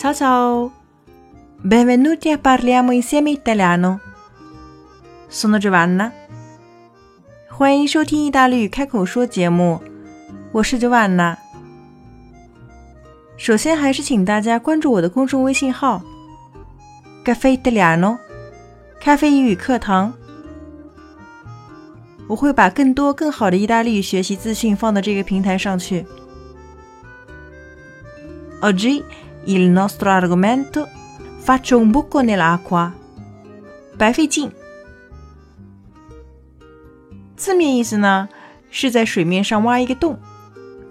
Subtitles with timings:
[0.00, 0.72] Ciao ciao!
[1.60, 4.00] Benvenuti a Parliamo insieme italiano.
[5.28, 6.10] Sono Giovanna.
[7.50, 9.78] 欢迎收听意大利语开口说节目，
[10.52, 11.36] 我是 Giovanna。
[13.36, 16.02] 首先还是请大家关注我的公众微信号
[17.22, 18.16] “Caffè Italiano”，
[19.02, 20.14] 咖啡英语课堂。
[22.26, 26.06] 我会把更多更好的意大利语学习资讯放到这个平台上去。
[28.62, 29.04] Oggi
[29.45, 30.87] il nostro argomento
[31.39, 32.91] faccio un buco nell'acqua，
[33.97, 34.51] 白费劲。
[37.35, 38.29] 字面意思呢
[38.71, 40.17] 是在水面上挖一个洞，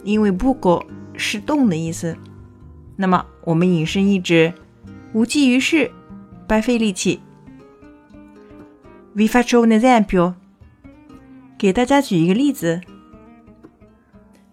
[0.05, 0.85] 因为 buco
[1.17, 2.17] 是洞的意思。
[2.97, 4.53] 那么我们引申意指
[5.13, 5.91] 无济于事，
[6.47, 7.21] 白费力气。
[9.17, 10.35] Vi faccio un esempio，
[11.57, 12.81] 给大家举一个例子。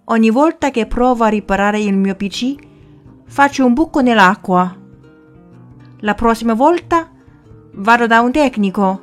[0.06, 2.58] Ogni volta che provo a riparare il mio PC
[3.27, 4.77] faccio un buco nell'acqua.
[6.01, 7.11] La prossima volta
[7.75, 9.01] vado da un tecnico.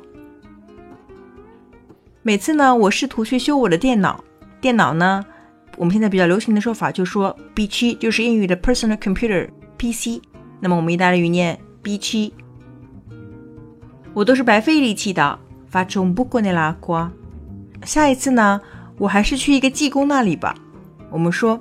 [2.22, 4.24] 每次呢，我试图去修我的电脑，
[4.60, 5.24] 电脑呢，
[5.76, 10.22] 我们现在比较流行的说法就说 B7 就是英语的 personal computer PC，
[10.60, 12.32] 那么我们意大利语念 B7，
[14.14, 15.38] 我都是白费力气的
[15.70, 17.10] ，faccio un buco nell'acqua。
[17.84, 18.60] 下一次呢，
[18.96, 20.54] 我还是去一个技工那里吧。
[21.10, 21.60] 我们说。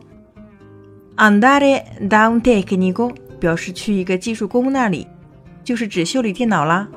[1.15, 5.07] Andare da un tecnico 表示去一个技术工那里，
[5.63, 6.87] 就是指修理电脑啦。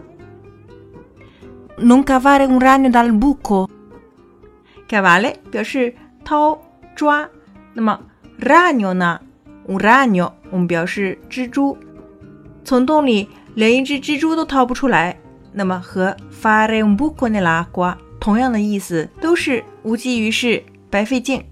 [1.79, 5.95] Non cavare un ragno dal buco，cavare 表示
[6.25, 6.59] 掏
[6.95, 7.29] 抓，
[7.75, 8.01] 那么
[8.41, 9.21] ragno 呢
[9.69, 11.77] ？un ragno 我们表示蜘蛛，
[12.65, 15.19] 从洞里连一只蜘蛛都掏不出来，
[15.53, 21.45] 那么和 fare un buco nell'acqua 同样的意思，都是无济于事，白费劲。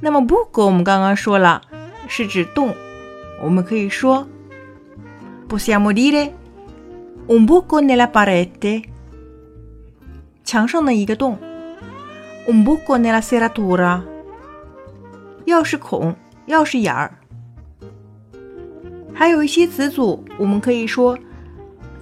[0.00, 1.62] 那么 buco 我们刚刚说了
[2.06, 2.74] 是指洞，
[3.42, 4.26] 我们可以说
[5.48, 6.32] possiamo dire
[7.28, 8.84] un buco nella parete，
[10.44, 11.38] 墙上的一个洞
[12.46, 14.02] ，un buco nella serratura，
[15.46, 16.14] 钥匙孔、
[16.46, 17.18] 钥匙眼儿。
[19.14, 21.18] 还有一些词组，我们可以说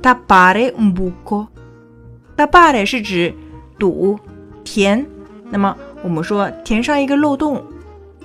[0.03, 3.33] tappare un buco，tappare 是指
[3.79, 4.19] 堵、
[4.65, 5.07] 填，
[5.49, 7.65] 那么我们说填上一个漏洞。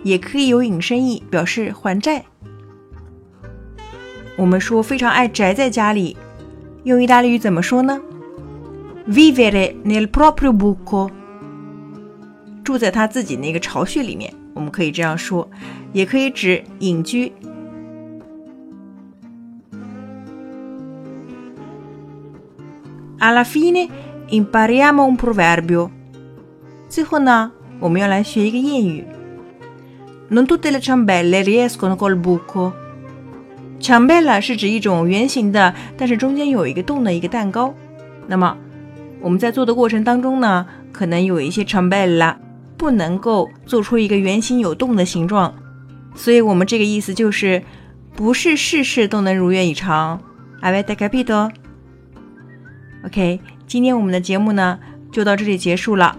[0.04, 2.26] 也可以有引申义，表示还债。
[4.38, 6.16] 我们说非常爱宅在家里，
[6.84, 8.00] 用意大利语怎么说呢
[9.08, 11.10] ？Vivere nel proprio buco，
[12.64, 14.34] 住在他自己那个巢穴里面。
[14.54, 15.50] 我们可以这样说，
[15.94, 17.32] 也可以指隐居。
[23.20, 23.90] Alla fine
[24.30, 25.90] impariamo un proverbio。
[26.88, 29.06] 最后呢，我们要来学一个谚语。
[30.32, 32.72] Non tutte le ciambelle riescono col buco。
[33.80, 37.74] ciambella 是指一种圆形的，但是中间有一个洞的一个蛋糕。
[38.28, 38.56] 那么
[39.22, 42.36] 我们在做的过程当中呢，可能有一些 ciambella
[42.78, 45.56] 不能够做出一个圆形有洞的形状，
[46.14, 47.64] 所以我们这个意思就是
[48.16, 50.22] 不是事事都能如愿以偿。
[50.62, 50.96] Avete
[53.04, 54.78] capito？OK，今天我们的节目呢
[55.12, 56.16] 就到这里结束了。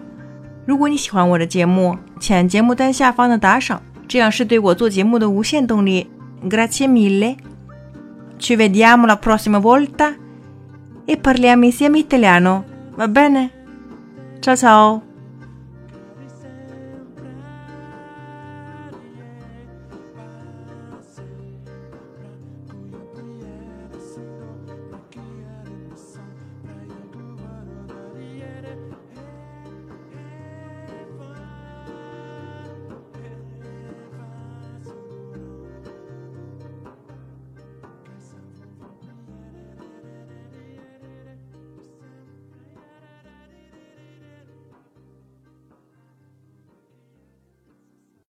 [0.67, 3.81] 如果你喜欢我的节目，请按节目单下方的打赏。
[4.10, 6.08] 这样是对我做节目的无限动力。
[6.48, 7.36] Grazie mille.
[8.38, 10.16] Ci vediamo la prossima volta
[11.06, 12.64] e parliamo insieme italiano.
[12.96, 13.52] Va bene?
[14.40, 15.09] Ciao ciao.